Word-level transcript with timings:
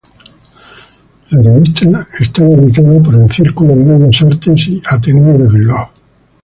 La 1.29 1.41
revista 1.53 1.87
estaba 2.21 2.49
editada 2.55 2.99
por 3.03 3.21
el 3.21 3.31
Círculo 3.31 3.75
de 3.75 3.99
Bellas 3.99 4.23
Artes 4.23 4.67
y 4.69 4.81
Ateneo 4.89 5.37
de 5.37 5.47
Bilbao. 5.59 5.91